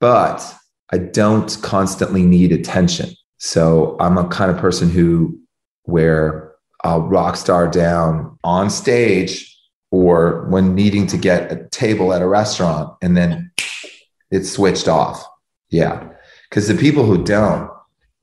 But 0.00 0.42
I 0.90 0.96
don't 0.96 1.58
constantly 1.60 2.22
need 2.22 2.52
attention. 2.52 3.10
So 3.40 3.96
I'm 3.98 4.18
a 4.18 4.28
kind 4.28 4.50
of 4.50 4.58
person 4.58 4.90
who, 4.90 5.38
where 5.84 6.52
I'll 6.84 7.02
rock 7.02 7.36
star 7.36 7.68
down 7.68 8.38
on 8.44 8.70
stage 8.70 9.58
or 9.90 10.46
when 10.50 10.74
needing 10.74 11.06
to 11.08 11.16
get 11.16 11.50
a 11.50 11.66
table 11.70 12.12
at 12.12 12.22
a 12.22 12.28
restaurant 12.28 12.94
and 13.02 13.16
then 13.16 13.50
it's 14.30 14.50
switched 14.50 14.88
off. 14.88 15.24
Yeah. 15.70 16.06
Because 16.48 16.68
the 16.68 16.74
people 16.74 17.04
who 17.04 17.24
don't, 17.24 17.70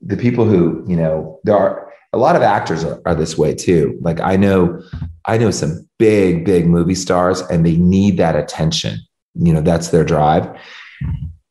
the 0.00 0.16
people 0.16 0.44
who, 0.44 0.84
you 0.88 0.96
know, 0.96 1.40
there 1.44 1.56
are, 1.56 1.92
a 2.12 2.18
lot 2.18 2.36
of 2.36 2.42
actors 2.42 2.84
are, 2.84 3.02
are 3.04 3.14
this 3.14 3.36
way 3.36 3.54
too. 3.54 3.98
Like 4.00 4.20
I 4.20 4.36
know, 4.36 4.80
I 5.26 5.36
know 5.36 5.50
some 5.50 5.86
big, 5.98 6.44
big 6.44 6.66
movie 6.66 6.94
stars 6.94 7.40
and 7.42 7.66
they 7.66 7.76
need 7.76 8.16
that 8.18 8.36
attention. 8.36 9.00
You 9.34 9.52
know, 9.52 9.60
that's 9.60 9.88
their 9.88 10.04
drive. 10.04 10.48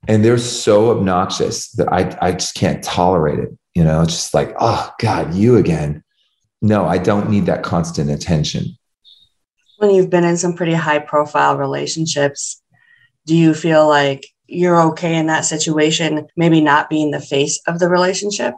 And 0.08 0.24
they're 0.24 0.38
so 0.38 0.98
obnoxious 0.98 1.70
that 1.74 1.92
I, 1.92 2.18
I 2.22 2.32
just 2.32 2.56
can't 2.56 2.82
tolerate 2.84 3.40
it. 3.40 3.50
You 3.78 3.84
know, 3.84 4.02
it's 4.02 4.14
just 4.14 4.34
like, 4.34 4.56
oh 4.60 4.92
God, 4.98 5.36
you 5.36 5.56
again. 5.58 6.04
No, 6.64 6.86
I 6.86 6.98
don't 6.98 7.30
need 7.30 7.46
that 7.46 7.62
constant 7.62 8.10
attention. 8.10 8.76
When 9.78 9.92
you've 9.92 10.10
been 10.10 10.24
in 10.24 10.36
some 10.36 10.56
pretty 10.56 10.74
high 10.74 10.98
profile 10.98 11.58
relationships, 11.58 12.60
do 13.28 13.36
you 13.36 13.54
feel 13.54 13.88
like 13.88 14.26
you're 14.48 14.82
okay 14.82 15.16
in 15.16 15.28
that 15.28 15.46
situation, 15.46 16.26
maybe 16.36 16.60
not 16.60 16.90
being 16.90 17.12
the 17.12 17.22
face 17.22 17.62
of 17.68 17.78
the 17.78 17.88
relationship? 17.88 18.56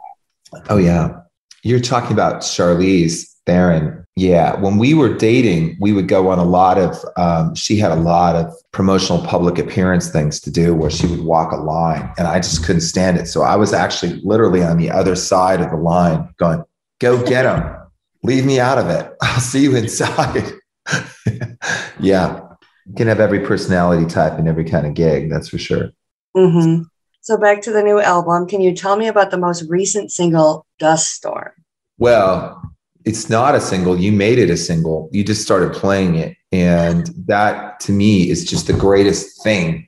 Oh, 0.70 0.78
yeah. 0.78 1.20
You're 1.62 1.80
talking 1.80 2.12
about 2.12 2.42
Charlize 2.42 3.26
Theron. 3.46 4.04
Yeah. 4.16 4.58
When 4.60 4.78
we 4.78 4.94
were 4.94 5.14
dating, 5.14 5.76
we 5.80 5.92
would 5.92 6.08
go 6.08 6.28
on 6.28 6.38
a 6.38 6.44
lot 6.44 6.78
of, 6.78 6.96
um, 7.16 7.54
she 7.54 7.76
had 7.76 7.90
a 7.90 7.96
lot 7.96 8.36
of 8.36 8.52
promotional 8.72 9.24
public 9.24 9.58
appearance 9.58 10.10
things 10.10 10.40
to 10.40 10.50
do 10.50 10.74
where 10.74 10.90
she 10.90 11.06
would 11.06 11.20
walk 11.20 11.52
a 11.52 11.56
line 11.56 12.12
and 12.18 12.26
I 12.28 12.38
just 12.38 12.64
couldn't 12.64 12.82
stand 12.82 13.18
it. 13.18 13.26
So 13.26 13.42
I 13.42 13.56
was 13.56 13.72
actually 13.72 14.20
literally 14.22 14.62
on 14.62 14.76
the 14.76 14.90
other 14.90 15.16
side 15.16 15.60
of 15.60 15.70
the 15.70 15.76
line 15.76 16.28
going, 16.38 16.62
go 16.98 17.24
get 17.24 17.44
him. 17.44 17.76
Leave 18.22 18.44
me 18.44 18.60
out 18.60 18.78
of 18.78 18.88
it. 18.90 19.10
I'll 19.22 19.40
see 19.40 19.62
you 19.62 19.74
inside. 19.76 20.52
yeah. 21.98 22.40
You 22.86 22.94
can 22.96 23.08
have 23.08 23.20
every 23.20 23.40
personality 23.40 24.06
type 24.06 24.38
and 24.38 24.48
every 24.48 24.64
kind 24.64 24.86
of 24.86 24.94
gig. 24.94 25.30
That's 25.30 25.48
for 25.48 25.58
sure. 25.58 25.90
Mm-hmm. 26.36 26.82
So 27.22 27.36
back 27.36 27.60
to 27.62 27.72
the 27.72 27.82
new 27.82 28.00
album. 28.00 28.46
Can 28.46 28.60
you 28.60 28.74
tell 28.74 28.96
me 28.96 29.06
about 29.06 29.30
the 29.30 29.38
most 29.38 29.68
recent 29.68 30.10
single, 30.10 30.66
Dust 30.78 31.10
Storm? 31.10 31.52
Well, 31.98 32.60
it's 33.04 33.28
not 33.28 33.54
a 33.54 33.60
single. 33.60 33.98
You 33.98 34.12
made 34.12 34.38
it 34.38 34.50
a 34.50 34.56
single. 34.56 35.08
You 35.12 35.22
just 35.22 35.42
started 35.42 35.72
playing 35.72 36.16
it. 36.16 36.36
And 36.52 37.10
that 37.26 37.78
to 37.80 37.92
me 37.92 38.30
is 38.30 38.44
just 38.44 38.66
the 38.66 38.72
greatest 38.72 39.42
thing. 39.42 39.86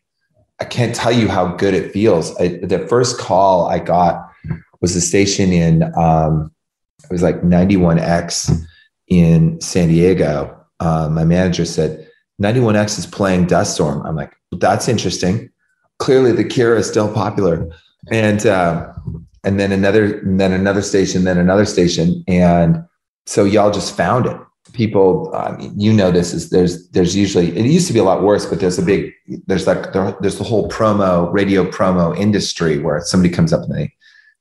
I 0.61 0.65
can't 0.65 0.95
tell 0.95 1.13
you 1.13 1.29
how 1.29 1.49
good 1.57 1.75
it 1.75 1.93
feels. 1.93 2.37
I, 2.39 2.61
the 2.63 2.87
first 2.89 3.19
call 3.19 3.67
I 3.67 3.79
got 3.79 4.31
was 4.81 4.95
the 4.95 5.01
station 5.01 5.53
in, 5.53 5.83
um, 5.97 6.53
it 7.03 7.11
was 7.11 7.23
like 7.23 7.43
91X 7.43 8.63
in 9.09 9.61
San 9.61 9.89
Diego. 9.89 10.65
Uh, 10.81 11.09
my 11.09 11.25
manager 11.25 11.65
said, 11.65 12.09
91X 12.41 12.99
is 12.99 13.07
playing 13.07 13.47
Dust 13.47 13.75
Storm. 13.75 14.05
I'm 14.07 14.17
like, 14.17 14.35
that's 14.53 14.89
interesting. 14.89 15.51
Clearly, 15.99 16.33
the 16.33 16.45
Cure 16.45 16.77
is 16.77 16.89
still 16.89 17.13
popular. 17.13 17.71
And, 18.11 18.45
uh, 18.47 18.93
and 19.45 19.59
then 19.59 19.73
another, 19.73 20.19
and 20.19 20.41
then 20.41 20.53
another 20.53 20.83
station, 20.83 21.25
then 21.25 21.39
another 21.39 21.65
station. 21.65 22.25
And 22.29 22.85
so 23.27 23.45
y'all 23.45 23.71
just 23.71 23.97
found 23.97 24.27
it 24.27 24.37
people 24.73 25.33
mean, 25.59 25.79
you 25.79 25.93
know 25.93 26.11
this 26.11 26.33
is 26.33 26.51
there's 26.51 26.89
there's 26.91 27.15
usually 27.15 27.57
it 27.57 27.67
used 27.67 27.87
to 27.87 27.93
be 27.93 27.99
a 27.99 28.05
lot 28.05 28.23
worse 28.23 28.47
but 28.47 28.61
there's 28.61 28.79
a 28.79 28.83
big 28.83 29.13
there's 29.47 29.67
like 29.67 29.93
there's 29.93 30.39
the 30.39 30.45
whole 30.45 30.69
promo 30.69 31.33
radio 31.33 31.65
promo 31.65 32.17
industry 32.17 32.79
where 32.79 33.01
somebody 33.01 33.33
comes 33.33 33.53
up 33.53 33.63
and 33.63 33.75
they 33.75 33.93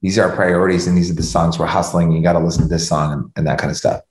these 0.02 0.18
are 0.18 0.30
our 0.30 0.36
priorities 0.36 0.88
and 0.88 0.98
these 0.98 1.12
are 1.12 1.16
the 1.16 1.24
songs 1.24 1.60
we're 1.60 1.66
hustling 1.66 2.12
you 2.12 2.22
got 2.22 2.34
to 2.34 2.40
listen 2.40 2.64
to 2.64 2.70
this 2.70 2.88
song 2.88 3.12
and, 3.12 3.32
and, 3.36 3.48
that 3.48 3.60
kind 3.60 3.72
of 3.72 3.78
stuff 3.78 4.02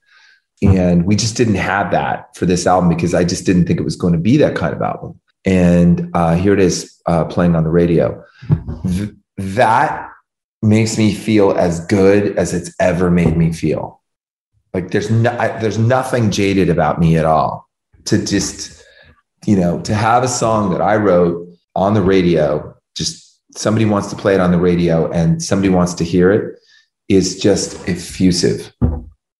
and 0.61 1.05
we 1.05 1.15
just 1.15 1.35
didn't 1.35 1.55
have 1.55 1.91
that 1.91 2.35
for 2.35 2.45
this 2.45 2.67
album 2.67 2.89
because 2.89 3.13
i 3.13 3.23
just 3.23 3.45
didn't 3.45 3.65
think 3.65 3.79
it 3.79 3.83
was 3.83 3.95
going 3.95 4.13
to 4.13 4.19
be 4.19 4.37
that 4.37 4.55
kind 4.55 4.75
of 4.75 4.81
album 4.81 5.19
and 5.45 6.09
uh, 6.13 6.35
here 6.35 6.53
it 6.53 6.59
is 6.59 7.01
uh, 7.07 7.25
playing 7.25 7.55
on 7.55 7.63
the 7.63 7.69
radio 7.69 8.23
Th- 8.87 9.11
that 9.37 10.09
makes 10.61 10.97
me 10.97 11.13
feel 11.13 11.51
as 11.51 11.85
good 11.87 12.37
as 12.37 12.53
it's 12.53 12.73
ever 12.79 13.09
made 13.09 13.35
me 13.35 13.51
feel 13.51 14.01
like 14.73 14.91
there's 14.91 15.11
no, 15.11 15.31
I, 15.31 15.59
there's 15.59 15.77
nothing 15.77 16.31
jaded 16.31 16.69
about 16.69 16.99
me 16.99 17.17
at 17.17 17.25
all. 17.25 17.67
To 18.05 18.23
just, 18.23 18.83
you 19.45 19.55
know, 19.55 19.79
to 19.81 19.93
have 19.93 20.23
a 20.23 20.27
song 20.27 20.71
that 20.71 20.81
I 20.81 20.95
wrote 20.95 21.47
on 21.75 21.93
the 21.93 22.01
radio, 22.01 22.75
just 22.95 23.39
somebody 23.55 23.85
wants 23.85 24.09
to 24.09 24.15
play 24.15 24.33
it 24.33 24.39
on 24.39 24.51
the 24.51 24.57
radio 24.57 25.11
and 25.11 25.41
somebody 25.43 25.69
wants 25.69 25.93
to 25.95 26.03
hear 26.03 26.31
it 26.31 26.57
is 27.09 27.39
just 27.39 27.87
effusive. 27.87 28.71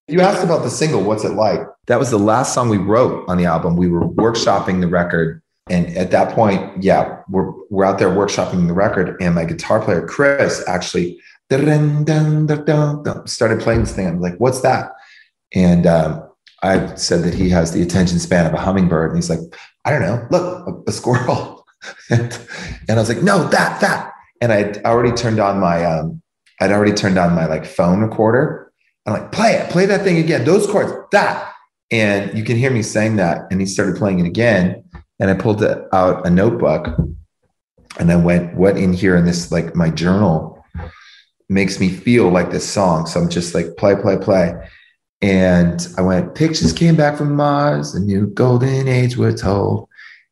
You 0.07 0.21
asked 0.21 0.43
about 0.43 0.63
the 0.63 0.69
single, 0.69 1.03
what's 1.03 1.23
it 1.23 1.31
like? 1.31 1.61
That 1.87 1.97
was 1.97 2.11
the 2.11 2.19
last 2.19 2.53
song 2.53 2.69
we 2.69 2.77
wrote 2.77 3.27
on 3.29 3.37
the 3.37 3.45
album. 3.45 3.77
We 3.77 3.87
were 3.87 4.07
workshopping 4.07 4.81
the 4.81 4.87
record. 4.87 5.41
And 5.69 5.95
at 5.95 6.11
that 6.11 6.33
point, 6.33 6.83
yeah, 6.83 7.21
we're, 7.29 7.51
we're 7.69 7.85
out 7.85 7.99
there 7.99 8.09
workshopping 8.09 8.67
the 8.67 8.73
record. 8.73 9.15
And 9.21 9.35
my 9.35 9.45
guitar 9.45 9.81
player, 9.83 10.05
Chris, 10.05 10.63
actually 10.67 11.21
started 13.25 13.59
playing 13.59 13.81
this 13.81 13.93
thing. 13.93 14.07
I'm 14.07 14.21
like, 14.21 14.37
what's 14.37 14.61
that? 14.61 14.91
And 15.53 15.85
um, 15.85 16.29
I 16.63 16.95
said 16.95 17.23
that 17.23 17.33
he 17.33 17.49
has 17.49 17.73
the 17.73 17.81
attention 17.81 18.19
span 18.19 18.45
of 18.45 18.53
a 18.53 18.59
hummingbird. 18.59 19.11
And 19.11 19.17
he's 19.17 19.29
like, 19.29 19.39
I 19.85 19.91
don't 19.91 20.01
know, 20.01 20.27
look, 20.31 20.67
a, 20.67 20.89
a 20.89 20.93
squirrel. 20.93 21.65
and, 22.09 22.39
I 22.89 22.95
was 22.95 23.09
like, 23.09 23.23
no, 23.23 23.47
that, 23.49 23.81
that. 23.81 24.13
And 24.39 24.51
I'd 24.51 24.83
already 24.85 25.11
turned 25.11 25.39
on 25.39 25.59
my, 25.59 25.83
um, 25.83 26.21
I'd 26.59 26.71
already 26.71 26.93
turned 26.93 27.17
on 27.17 27.35
my 27.35 27.45
like 27.45 27.65
phone 27.65 28.01
recorder. 28.01 28.71
I'm 29.05 29.13
like, 29.13 29.31
play 29.31 29.53
it, 29.53 29.69
play 29.71 29.85
that 29.87 30.03
thing 30.03 30.17
again. 30.17 30.45
Those 30.45 30.67
chords, 30.67 30.91
that. 31.11 31.51
And 31.91 32.37
you 32.37 32.43
can 32.43 32.55
hear 32.55 32.71
me 32.71 32.83
saying 32.83 33.17
that. 33.17 33.41
And 33.51 33.59
he 33.59 33.65
started 33.65 33.97
playing 33.97 34.19
it 34.19 34.27
again. 34.27 34.83
And 35.21 35.29
I 35.29 35.35
pulled 35.35 35.63
out 35.63 36.25
a 36.25 36.31
notebook 36.31 36.87
and 37.99 38.11
I 38.11 38.15
went, 38.15 38.55
what 38.55 38.75
in 38.75 38.91
here 38.91 39.15
in 39.15 39.25
this, 39.25 39.51
like 39.51 39.75
my 39.75 39.91
journal 39.91 40.65
makes 41.47 41.79
me 41.79 41.89
feel 41.89 42.29
like 42.29 42.49
this 42.49 42.67
song. 42.67 43.05
So 43.05 43.21
I'm 43.21 43.29
just 43.29 43.53
like, 43.53 43.77
play, 43.77 43.95
play, 43.95 44.17
play. 44.17 44.55
And 45.21 45.87
I 45.95 46.01
went, 46.01 46.33
pictures 46.33 46.73
came 46.73 46.95
back 46.95 47.17
from 47.17 47.35
Mars, 47.35 47.93
a 47.93 47.99
new 47.99 48.25
golden 48.27 48.87
age, 48.87 49.15
we're 49.15 49.37
told. 49.37 49.87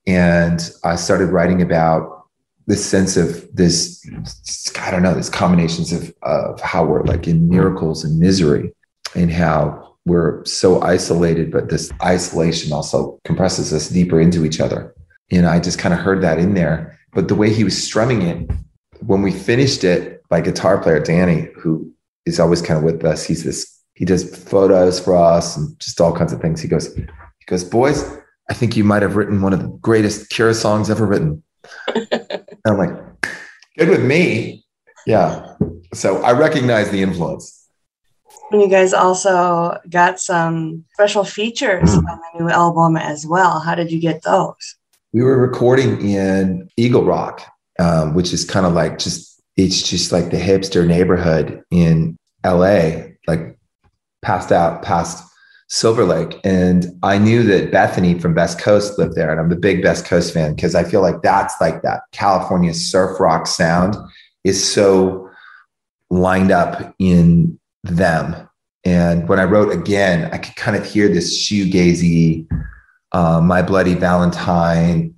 And 0.07 0.59
I 0.83 0.95
started 0.95 1.27
writing 1.27 1.61
about 1.61 2.25
this 2.65 2.83
sense 2.83 3.15
of 3.15 3.47
this, 3.55 4.03
I 4.79 4.89
don't 4.89 5.03
know, 5.03 5.13
this 5.13 5.29
combinations 5.29 5.93
of, 5.93 6.11
of 6.23 6.59
how 6.61 6.83
we're 6.83 7.03
like 7.03 7.27
in 7.27 7.47
miracles 7.47 8.03
and 8.03 8.17
misery 8.17 8.73
and 9.13 9.31
how 9.31 9.88
we're 10.05 10.43
so 10.45 10.81
isolated, 10.81 11.51
but 11.51 11.69
this 11.69 11.91
isolation 12.01 12.73
also 12.73 13.19
compresses 13.25 13.73
us 13.73 13.89
deeper 13.89 14.19
into 14.19 14.45
each 14.45 14.59
other. 14.59 14.95
And 15.31 15.45
I 15.45 15.59
just 15.59 15.79
kind 15.79 15.93
of 15.93 15.99
heard 15.99 16.21
that 16.21 16.39
in 16.39 16.53
there. 16.53 16.97
But 17.13 17.27
the 17.27 17.35
way 17.35 17.53
he 17.53 17.63
was 17.63 17.81
strumming 17.81 18.21
it, 18.23 18.49
when 19.05 19.21
we 19.21 19.31
finished 19.31 19.83
it, 19.83 20.23
my 20.29 20.41
guitar 20.41 20.77
player, 20.77 20.99
Danny, 20.99 21.49
who 21.55 21.91
is 22.25 22.39
always 22.39 22.61
kind 22.61 22.77
of 22.77 22.83
with 22.83 23.03
us, 23.03 23.23
he's 23.23 23.43
this 23.43 23.79
he 23.99 24.05
does 24.05 24.33
photos 24.45 24.97
for 24.97 25.13
us 25.17 25.57
and 25.57 25.77
just 25.77 25.99
all 25.99 26.15
kinds 26.15 26.31
of 26.31 26.39
things. 26.39 26.61
He 26.61 26.69
goes, 26.69 26.95
he 26.95 27.05
goes, 27.47 27.65
boys, 27.65 28.01
I 28.49 28.53
think 28.53 28.77
you 28.77 28.85
might 28.85 29.01
have 29.01 29.17
written 29.17 29.41
one 29.41 29.51
of 29.51 29.61
the 29.61 29.67
greatest 29.67 30.29
Cure 30.29 30.53
songs 30.53 30.89
ever 30.89 31.05
written. 31.05 31.43
I'm 32.65 32.77
like, 32.77 32.91
good 33.77 33.89
with 33.89 34.03
me. 34.03 34.63
Yeah. 35.05 35.53
So 35.93 36.21
I 36.23 36.31
recognize 36.31 36.89
the 36.91 37.01
influence. 37.01 37.58
And 38.51 38.61
you 38.61 38.67
guys 38.67 38.93
also 38.93 39.77
got 39.89 40.19
some 40.19 40.85
special 40.93 41.23
features 41.23 41.89
mm. 41.89 42.09
on 42.09 42.19
the 42.19 42.43
new 42.43 42.49
album 42.49 42.97
as 42.97 43.25
well. 43.25 43.59
How 43.59 43.75
did 43.75 43.91
you 43.91 43.99
get 43.99 44.23
those? 44.23 44.75
We 45.13 45.23
were 45.23 45.37
recording 45.37 46.01
in 46.07 46.69
Eagle 46.77 47.03
Rock, 47.03 47.41
um, 47.79 48.13
which 48.13 48.33
is 48.33 48.45
kind 48.45 48.65
of 48.65 48.73
like 48.73 48.97
just, 48.97 49.41
it's 49.55 49.87
just 49.87 50.11
like 50.11 50.31
the 50.31 50.37
hipster 50.37 50.87
neighborhood 50.87 51.63
in 51.71 52.17
LA, 52.45 53.03
like 53.27 53.57
passed 54.21 54.51
out 54.51 54.81
past 54.81 55.23
Silver 55.67 56.03
Lake. 56.03 56.39
And 56.43 56.87
I 57.03 57.19
knew 57.19 57.43
that 57.43 57.71
Bethany 57.71 58.17
from 58.17 58.33
Best 58.33 58.59
Coast 58.59 58.97
lived 58.97 59.15
there. 59.15 59.31
And 59.31 59.39
I'm 59.39 59.51
a 59.51 59.59
big 59.59 59.83
Best 59.83 60.05
Coast 60.05 60.33
fan 60.33 60.55
because 60.55 60.73
I 60.73 60.83
feel 60.83 61.01
like 61.01 61.21
that's 61.21 61.53
like 61.61 61.83
that 61.83 62.01
California 62.11 62.73
surf 62.73 63.19
rock 63.19 63.45
sound 63.45 63.95
is 64.43 64.63
so 64.63 65.29
lined 66.09 66.51
up 66.51 66.95
in 66.97 67.58
them. 67.83 68.49
And 68.85 69.27
when 69.27 69.39
I 69.39 69.43
wrote 69.43 69.71
again, 69.71 70.29
I 70.31 70.37
could 70.37 70.55
kind 70.55 70.77
of 70.77 70.85
hear 70.85 71.09
this 71.09 71.37
shoegazy, 71.37 72.47
uh, 73.11 73.41
My 73.41 73.61
Bloody 73.61 73.93
Valentine, 73.93 75.13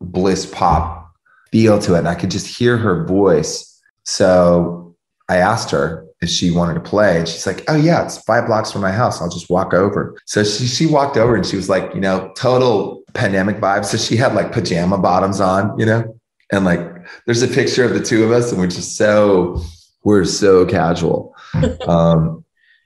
bliss 0.00 0.46
pop 0.46 1.10
feel 1.50 1.78
to 1.80 1.94
it. 1.94 2.00
And 2.00 2.08
I 2.08 2.14
could 2.14 2.30
just 2.30 2.46
hear 2.46 2.76
her 2.76 3.04
voice. 3.06 3.80
So 4.04 4.94
I 5.28 5.36
asked 5.36 5.70
her, 5.70 6.06
if 6.22 6.30
she 6.30 6.52
wanted 6.52 6.74
to 6.74 6.80
play. 6.80 7.18
And 7.18 7.28
she's 7.28 7.46
like, 7.46 7.64
Oh 7.68 7.76
yeah, 7.76 8.04
it's 8.04 8.16
five 8.18 8.46
blocks 8.46 8.70
from 8.70 8.80
my 8.80 8.92
house. 8.92 9.20
I'll 9.20 9.28
just 9.28 9.50
walk 9.50 9.74
over. 9.74 10.16
So 10.24 10.44
she 10.44 10.66
she 10.66 10.86
walked 10.86 11.16
over 11.16 11.34
and 11.34 11.44
she 11.44 11.56
was 11.56 11.68
like, 11.68 11.92
you 11.94 12.00
know, 12.00 12.32
total 12.36 13.02
pandemic 13.12 13.56
vibes. 13.56 13.86
So 13.86 13.98
she 13.98 14.16
had 14.16 14.34
like 14.34 14.52
pajama 14.52 14.98
bottoms 14.98 15.40
on, 15.40 15.78
you 15.78 15.84
know, 15.84 16.18
and 16.52 16.64
like 16.64 16.80
there's 17.26 17.42
a 17.42 17.48
picture 17.48 17.84
of 17.84 17.92
the 17.92 18.02
two 18.02 18.24
of 18.24 18.30
us, 18.30 18.52
and 18.52 18.60
we're 18.60 18.68
just 18.68 18.96
so 18.96 19.60
we're 20.04 20.24
so 20.24 20.64
casual. 20.64 21.34
um, 21.86 22.44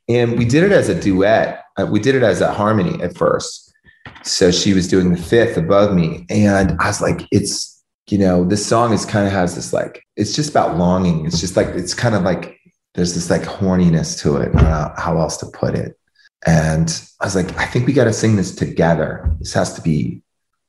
and 0.09 0.39
we 0.39 0.45
did 0.45 0.63
it 0.63 0.73
as 0.73 0.89
a 0.89 1.01
duet. 1.01 1.65
Uh, 1.77 1.87
we 1.87 2.01
did 2.01 2.15
it 2.15 2.23
as 2.23 2.41
a 2.41 2.53
harmony 2.53 3.03
at 3.03 3.17
first. 3.17 3.73
So 4.23 4.51
she 4.51 4.73
was 4.73 4.89
doing 4.89 5.13
the 5.13 5.21
fifth 5.21 5.57
above 5.57 5.95
me, 5.95 6.27
and 6.31 6.77
I 6.81 6.89
was 6.89 7.01
like, 7.01 7.27
it's 7.31 7.77
you 8.09 8.19
know, 8.19 8.45
this 8.45 8.65
song 8.65 8.93
is 8.93 9.05
kind 9.05 9.27
of 9.27 9.33
has 9.33 9.55
this 9.55 9.73
like, 9.73 10.05
it's 10.17 10.35
just 10.35 10.51
about 10.51 10.77
longing. 10.77 11.27
It's 11.27 11.41
just 11.41 11.57
like, 11.57 11.69
it's 11.69 11.95
kind 11.95 12.15
of 12.15 12.23
like 12.23 12.59
there's 12.95 13.15
this 13.15 13.31
like 13.31 13.43
horniness 13.43 14.21
to 14.23 14.37
it. 14.37 14.55
how 14.55 15.19
else 15.19 15.37
to 15.39 15.47
put 15.47 15.75
it. 15.75 15.99
And 16.47 16.89
I 17.21 17.25
was 17.25 17.35
like, 17.35 17.57
I 17.59 17.67
think 17.67 17.87
we 17.87 17.93
got 17.93 18.05
to 18.05 18.13
sing 18.13 18.37
this 18.37 18.55
together. 18.55 19.35
This 19.41 19.53
has 19.55 19.75
to 19.75 19.83
be 19.83 20.23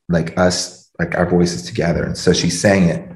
like 0.10 0.38
us, 0.38 0.90
like 0.98 1.16
our 1.16 1.30
voices 1.30 1.64
together. 1.64 2.04
And 2.04 2.18
so 2.18 2.34
she 2.34 2.50
sang 2.50 2.90
it 2.90 3.08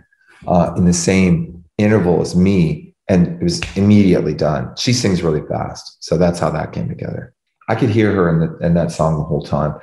uh, 0.48 0.74
in 0.78 0.86
the 0.86 0.94
same 0.94 1.64
interval 1.78 2.22
as 2.22 2.36
me, 2.36 2.91
and 3.12 3.28
it 3.42 3.44
was 3.44 3.62
immediately 3.76 4.34
done. 4.34 4.74
She 4.78 4.94
sings 4.94 5.22
really 5.22 5.46
fast, 5.48 5.98
so 6.00 6.18
that's 6.18 6.40
how 6.40 6.50
that 6.52 6.72
came 6.72 6.88
together. 6.88 7.34
I 7.68 7.76
could 7.76 7.90
hear 7.90 8.14
her 8.14 8.30
in, 8.30 8.40
the, 8.40 8.66
in 8.66 8.74
that 8.76 8.92
song 8.92 9.18
the 9.18 9.26
whole 9.26 9.44
time. 9.44 9.76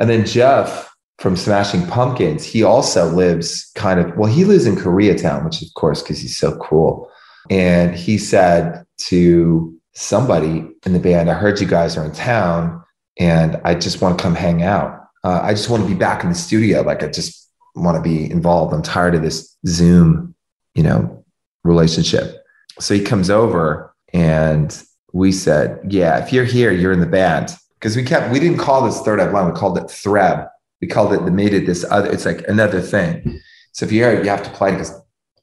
And 0.00 0.10
then 0.10 0.26
Jeff 0.26 0.92
from 1.18 1.36
Smashing 1.36 1.86
Pumpkins, 1.86 2.44
he 2.44 2.64
also 2.64 3.08
lives 3.08 3.70
kind 3.76 4.00
of 4.00 4.16
well, 4.16 4.30
he 4.30 4.44
lives 4.44 4.66
in 4.66 4.74
Koreatown, 4.74 5.44
which 5.44 5.62
of 5.62 5.68
course 5.74 6.02
because 6.02 6.20
he's 6.20 6.36
so 6.36 6.56
cool. 6.58 7.08
And 7.50 7.94
he 7.94 8.18
said 8.18 8.84
to 9.08 9.78
somebody 9.94 10.68
in 10.84 10.92
the 10.92 10.98
band, 10.98 11.30
I 11.30 11.34
heard 11.34 11.60
you 11.60 11.68
guys 11.68 11.96
are 11.96 12.04
in 12.04 12.12
town 12.12 12.82
and 13.18 13.60
I 13.64 13.76
just 13.76 14.00
want 14.00 14.18
to 14.18 14.22
come 14.22 14.34
hang 14.34 14.62
out. 14.62 15.06
Uh, 15.22 15.40
I 15.40 15.52
just 15.52 15.70
want 15.70 15.84
to 15.84 15.88
be 15.88 15.94
back 15.94 16.24
in 16.24 16.30
the 16.30 16.34
studio. 16.34 16.82
Like 16.82 17.04
I 17.04 17.08
just 17.08 17.48
want 17.76 17.96
to 17.96 18.02
be 18.02 18.28
involved. 18.28 18.74
I'm 18.74 18.82
tired 18.82 19.14
of 19.14 19.22
this 19.22 19.56
Zoom, 19.66 20.34
you 20.74 20.82
know, 20.82 21.24
relationship. 21.62 22.41
So 22.80 22.94
he 22.94 23.02
comes 23.02 23.30
over 23.30 23.94
and 24.12 24.82
we 25.12 25.32
said, 25.32 25.80
yeah, 25.88 26.22
if 26.22 26.32
you're 26.32 26.44
here, 26.44 26.70
you're 26.70 26.92
in 26.92 27.00
the 27.00 27.06
band. 27.06 27.54
Because 27.74 27.96
we 27.96 28.04
kept, 28.04 28.32
we 28.32 28.38
didn't 28.38 28.58
call 28.58 28.82
this 28.82 29.00
third 29.00 29.20
eye 29.20 29.28
blind, 29.28 29.52
we 29.52 29.58
called 29.58 29.76
it 29.76 29.84
Threb. 29.84 30.48
We 30.80 30.88
called 30.88 31.12
it, 31.12 31.24
the 31.24 31.30
made 31.30 31.54
it 31.54 31.66
this 31.66 31.84
other, 31.90 32.10
it's 32.10 32.24
like 32.24 32.46
another 32.48 32.80
thing. 32.80 33.40
So 33.72 33.86
if 33.86 33.92
you're 33.92 34.10
here, 34.10 34.22
you 34.22 34.30
have 34.30 34.42
to 34.42 34.50
play 34.50 34.72
because 34.72 34.92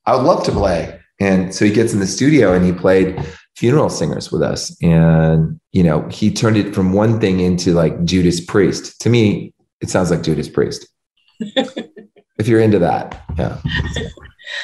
I 0.05 0.15
would 0.15 0.25
love 0.25 0.43
to 0.45 0.51
play. 0.51 0.99
And 1.19 1.53
so 1.53 1.65
he 1.65 1.71
gets 1.71 1.93
in 1.93 1.99
the 1.99 2.07
studio 2.07 2.53
and 2.53 2.65
he 2.65 2.71
played 2.71 3.21
funeral 3.55 3.89
singers 3.89 4.31
with 4.31 4.41
us. 4.41 4.75
And, 4.81 5.59
you 5.71 5.83
know, 5.83 6.07
he 6.09 6.31
turned 6.31 6.57
it 6.57 6.73
from 6.73 6.93
one 6.93 7.19
thing 7.19 7.41
into 7.41 7.73
like 7.73 8.05
Judas 8.05 8.39
Priest. 8.39 8.99
To 9.01 9.09
me, 9.09 9.53
it 9.81 9.89
sounds 9.89 10.11
like 10.11 10.23
Judas 10.23 10.47
Priest. 10.47 10.87
if 11.39 12.47
you're 12.47 12.61
into 12.61 12.79
that. 12.79 13.21
Yeah. 13.37 13.57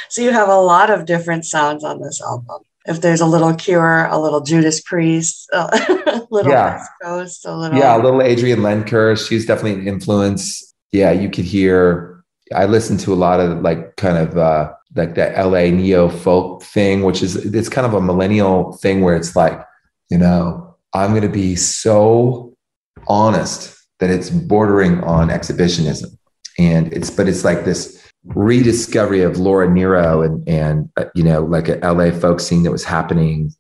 So 0.09 0.21
you 0.21 0.31
have 0.31 0.49
a 0.49 0.57
lot 0.57 0.89
of 0.89 1.05
different 1.05 1.45
sounds 1.45 1.83
on 1.83 2.01
this 2.01 2.21
album. 2.21 2.61
If 2.87 3.01
there's 3.01 3.21
a 3.21 3.25
little 3.25 3.53
Cure, 3.53 4.05
a 4.05 4.19
little 4.19 4.41
Judas 4.41 4.79
Priest, 4.81 5.49
a 5.53 6.27
little 6.29 6.51
yeah. 6.51 6.77
Best 6.77 6.91
Coast, 7.01 7.45
a 7.45 7.55
little 7.55 7.77
yeah, 7.77 7.97
a 7.97 8.01
little 8.01 8.21
Adrienne 8.21 8.59
Lenker. 8.59 9.17
She's 9.27 9.45
definitely 9.45 9.81
an 9.81 9.87
influence. 9.87 10.73
Yeah, 10.91 11.11
you 11.11 11.29
could 11.29 11.45
hear. 11.45 12.23
I 12.53 12.65
listen 12.65 12.97
to 12.97 13.13
a 13.13 13.15
lot 13.15 13.39
of 13.39 13.61
like 13.61 13.95
kind 13.95 14.17
of 14.17 14.37
uh, 14.37 14.73
like 14.95 15.15
that 15.15 15.35
LA 15.43 15.71
neo 15.75 16.09
folk 16.09 16.61
thing, 16.61 17.01
which 17.01 17.23
is 17.23 17.35
it's 17.35 17.69
kind 17.69 17.87
of 17.87 17.95
a 17.95 18.01
millennial 18.01 18.73
thing 18.73 19.01
where 19.01 19.15
it's 19.15 19.35
like, 19.35 19.59
you 20.09 20.17
know, 20.19 20.75
I'm 20.93 21.09
going 21.09 21.23
to 21.23 21.29
be 21.29 21.55
so 21.55 22.55
honest 23.07 23.75
that 23.99 24.09
it's 24.09 24.29
bordering 24.29 25.03
on 25.03 25.29
exhibitionism 25.29 26.17
and 26.57 26.91
it's 26.93 27.09
but 27.09 27.27
it's 27.27 27.43
like 27.43 27.65
this 27.65 28.04
rediscovery 28.27 29.21
of 29.21 29.37
Laura 29.37 29.69
Nyro 29.69 30.21
and 30.21 30.47
and 30.47 30.89
uh, 30.97 31.05
you 31.13 31.23
know 31.23 31.41
like 31.43 31.67
a 31.67 31.77
LA 31.77 32.11
folk 32.11 32.39
scene 32.39 32.63
that 32.63 32.71
was 32.71 32.83
happening, 32.83 33.53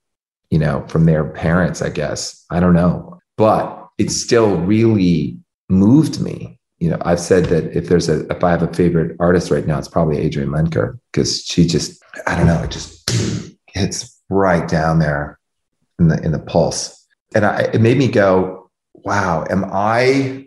you 0.49 0.59
know, 0.59 0.85
from 0.87 1.05
their 1.05 1.23
parents, 1.23 1.81
I 1.81 1.89
guess. 1.89 2.45
I 2.49 2.59
don't 2.59 2.73
know, 2.73 3.19
but 3.37 3.87
it 3.97 4.11
still 4.11 4.57
really 4.57 5.37
moved 5.69 6.21
me. 6.21 6.59
You 6.79 6.91
know, 6.91 6.97
I've 7.01 7.19
said 7.19 7.45
that 7.45 7.75
if 7.75 7.87
there's 7.87 8.09
a 8.09 8.25
if 8.27 8.43
I 8.43 8.51
have 8.51 8.63
a 8.63 8.73
favorite 8.73 9.15
artist 9.19 9.51
right 9.51 9.65
now, 9.65 9.77
it's 9.77 9.87
probably 9.87 10.25
Adrienne 10.25 10.49
Lenker 10.49 10.99
because 11.11 11.43
she 11.43 11.65
just 11.65 12.03
I 12.27 12.35
don't 12.35 12.47
know, 12.47 12.61
it 12.63 12.71
just 12.71 13.09
hits 13.67 14.21
right 14.29 14.67
down 14.67 14.99
there 14.99 15.39
in 15.99 16.07
the 16.07 16.21
in 16.23 16.31
the 16.31 16.39
pulse, 16.39 17.05
and 17.33 17.45
I, 17.45 17.61
it 17.73 17.81
made 17.81 17.97
me 17.97 18.07
go, 18.07 18.69
wow, 18.93 19.45
am 19.49 19.65
I 19.71 20.44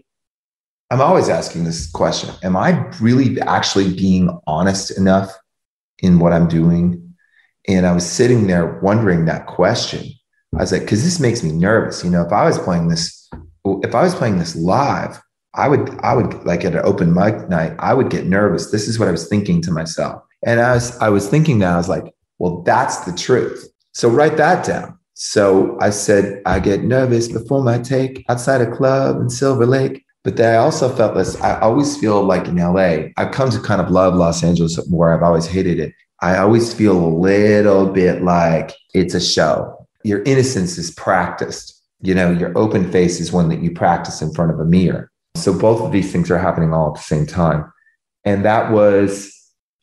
I'm 0.90 1.00
always 1.02 1.28
asking 1.28 1.64
this 1.64 1.90
question 1.90 2.30
Am 2.42 2.56
I 2.56 2.86
really 3.00 3.40
actually 3.42 3.92
being 3.92 4.38
honest 4.46 4.96
enough 4.96 5.36
in 5.98 6.18
what 6.18 6.32
I'm 6.32 6.48
doing? 6.48 7.14
And 7.66 7.86
I 7.86 7.92
was 7.92 8.06
sitting 8.06 8.46
there 8.46 8.80
wondering 8.80 9.26
that 9.26 9.46
question. 9.46 10.06
I 10.54 10.62
was 10.62 10.72
like, 10.72 10.82
because 10.82 11.04
this 11.04 11.20
makes 11.20 11.42
me 11.42 11.52
nervous. 11.52 12.02
You 12.02 12.10
know, 12.10 12.22
if 12.22 12.32
I 12.32 12.46
was 12.46 12.58
playing 12.58 12.88
this, 12.88 13.28
if 13.66 13.94
I 13.94 14.02
was 14.02 14.14
playing 14.14 14.38
this 14.38 14.56
live, 14.56 15.20
I 15.54 15.68
would, 15.68 15.90
I 16.00 16.14
would 16.14 16.44
like 16.44 16.64
at 16.64 16.74
an 16.74 16.80
open 16.84 17.12
mic 17.12 17.48
night, 17.50 17.74
I 17.78 17.92
would 17.92 18.08
get 18.08 18.24
nervous. 18.24 18.70
This 18.70 18.88
is 18.88 18.98
what 18.98 19.08
I 19.08 19.10
was 19.10 19.28
thinking 19.28 19.60
to 19.62 19.70
myself. 19.70 20.22
And 20.46 20.60
I 20.60 20.74
was, 20.74 20.96
I 20.98 21.10
was 21.10 21.28
thinking 21.28 21.58
that 21.58 21.74
I 21.74 21.76
was 21.76 21.88
like, 21.88 22.14
well, 22.38 22.62
that's 22.62 23.00
the 23.00 23.12
truth. 23.12 23.68
So 23.92 24.08
write 24.08 24.38
that 24.38 24.64
down. 24.64 24.98
So 25.14 25.76
I 25.80 25.90
said, 25.90 26.40
I 26.46 26.60
get 26.60 26.84
nervous 26.84 27.28
before 27.28 27.62
my 27.62 27.78
take 27.78 28.24
outside 28.28 28.62
a 28.62 28.70
club 28.70 29.20
in 29.20 29.28
Silver 29.28 29.66
Lake. 29.66 30.04
But 30.28 30.36
then 30.36 30.52
I 30.52 30.58
also 30.58 30.94
felt 30.94 31.14
this. 31.14 31.40
I 31.40 31.58
always 31.60 31.96
feel 31.96 32.22
like 32.22 32.48
in 32.48 32.56
LA, 32.56 33.08
I've 33.16 33.32
come 33.32 33.48
to 33.48 33.58
kind 33.60 33.80
of 33.80 33.90
love 33.90 34.14
Los 34.14 34.44
Angeles 34.44 34.78
more. 34.90 35.10
I've 35.10 35.22
always 35.22 35.46
hated 35.46 35.80
it. 35.80 35.94
I 36.20 36.36
always 36.36 36.74
feel 36.74 37.02
a 37.02 37.08
little 37.08 37.86
bit 37.86 38.20
like 38.20 38.74
it's 38.92 39.14
a 39.14 39.22
show. 39.22 39.88
Your 40.04 40.22
innocence 40.24 40.76
is 40.76 40.90
practiced. 40.90 41.82
You 42.02 42.14
know, 42.14 42.30
your 42.30 42.52
open 42.58 42.92
face 42.92 43.20
is 43.20 43.32
one 43.32 43.48
that 43.48 43.62
you 43.62 43.70
practice 43.70 44.20
in 44.20 44.34
front 44.34 44.50
of 44.50 44.60
a 44.60 44.66
mirror. 44.66 45.10
So 45.34 45.58
both 45.58 45.80
of 45.80 45.92
these 45.92 46.12
things 46.12 46.30
are 46.30 46.36
happening 46.36 46.74
all 46.74 46.88
at 46.88 46.96
the 46.96 47.00
same 47.00 47.24
time. 47.24 47.64
And 48.26 48.44
that 48.44 48.70
was, 48.70 49.32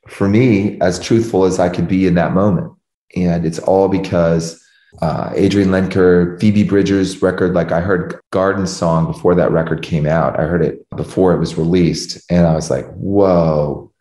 for 0.08 0.30
me, 0.30 0.80
as 0.80 1.00
truthful 1.00 1.46
as 1.46 1.58
I 1.58 1.70
could 1.70 1.88
be 1.88 2.06
in 2.06 2.14
that 2.14 2.36
moment. 2.36 2.72
And 3.16 3.48
it's 3.48 3.58
all 3.58 3.90
because 3.90 4.64
uh, 5.02 5.32
Adrienne 5.36 5.70
Lenker, 5.70 6.40
Phoebe 6.40 6.64
Bridgers 6.64 7.22
record. 7.22 7.54
Like 7.54 7.72
I 7.72 7.82
heard 7.82 8.20
Garden 8.32 8.68
Song 8.68 9.06
before 9.06 9.36
that 9.36 9.52
record 9.52 9.82
came 9.82 10.06
out. 10.06 10.40
I 10.40 10.44
heard 10.44 10.64
it 10.64 10.88
before 10.96 11.34
it 11.34 11.40
was 11.40 11.58
released. 11.58 12.22
And 12.30 12.48
I 12.48 12.54
was 12.56 12.70
like, 12.70 12.86
whoa, 12.94 13.92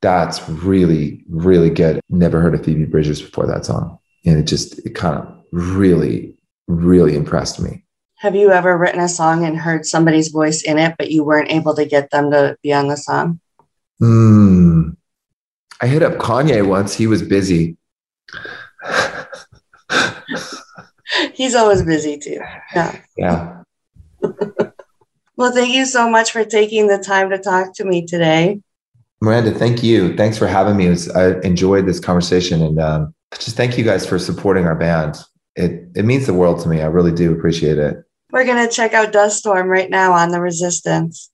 that's 0.00 0.46
really, 0.48 1.24
really 1.28 1.70
good. 1.70 2.00
Never 2.08 2.40
heard 2.40 2.54
of 2.54 2.64
Phoebe 2.64 2.84
Bridgers 2.84 3.22
before 3.22 3.46
that 3.46 3.64
song. 3.64 3.98
And 4.24 4.38
it 4.38 4.44
just, 4.44 4.78
it 4.86 4.94
kind 4.94 5.18
of 5.18 5.34
really, 5.52 6.36
really 6.66 7.16
impressed 7.16 7.60
me. 7.60 7.84
Have 8.16 8.36
you 8.36 8.52
ever 8.52 8.78
written 8.78 9.00
a 9.00 9.08
song 9.08 9.44
and 9.44 9.58
heard 9.58 9.84
somebody's 9.84 10.28
voice 10.28 10.62
in 10.62 10.78
it, 10.78 10.94
but 10.96 11.10
you 11.10 11.24
weren't 11.24 11.50
able 11.50 11.74
to 11.74 11.84
get 11.84 12.10
them 12.10 12.30
to 12.30 12.56
be 12.62 12.72
on 12.72 12.86
the 12.86 12.96
song? 12.96 13.40
Hmm. 13.98 14.90
I 15.80 15.88
hit 15.88 16.04
up 16.04 16.18
Kanye 16.18 16.64
once. 16.64 16.94
He 16.94 17.08
was 17.08 17.22
busy. 17.22 17.76
He's 21.34 21.54
always 21.54 21.82
busy 21.82 22.18
too. 22.18 22.40
Yeah. 22.74 23.00
Yeah. 23.16 23.62
well, 25.36 25.52
thank 25.52 25.74
you 25.74 25.84
so 25.84 26.08
much 26.08 26.32
for 26.32 26.44
taking 26.44 26.86
the 26.86 26.98
time 26.98 27.30
to 27.30 27.38
talk 27.38 27.74
to 27.74 27.84
me 27.84 28.06
today. 28.06 28.60
Miranda, 29.20 29.52
thank 29.52 29.82
you. 29.82 30.16
Thanks 30.16 30.36
for 30.36 30.46
having 30.46 30.76
me. 30.76 30.88
Was, 30.88 31.08
I 31.10 31.38
enjoyed 31.40 31.86
this 31.86 32.00
conversation 32.00 32.60
and 32.62 32.80
um, 32.80 33.14
just 33.34 33.56
thank 33.56 33.78
you 33.78 33.84
guys 33.84 34.04
for 34.04 34.18
supporting 34.18 34.66
our 34.66 34.74
band. 34.74 35.16
It 35.54 35.88
it 35.94 36.04
means 36.04 36.26
the 36.26 36.34
world 36.34 36.60
to 36.62 36.68
me. 36.68 36.80
I 36.80 36.86
really 36.86 37.12
do 37.12 37.32
appreciate 37.32 37.78
it. 37.78 37.96
We're 38.30 38.46
gonna 38.46 38.68
check 38.68 38.94
out 38.94 39.12
Dust 39.12 39.38
Storm 39.38 39.68
right 39.68 39.90
now 39.90 40.12
on 40.12 40.30
the 40.30 40.40
Resistance. 40.40 41.30